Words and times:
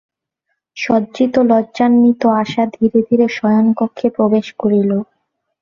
সজ্জিত 0.77 1.35
লজ্জান্বিত 1.49 2.21
আশা 2.41 2.63
ধীরে 2.75 2.99
ধীরে 3.07 3.25
শয়নকক্ষে 3.37 4.07
প্রবেশ 4.17 4.47
করিল। 4.59 4.91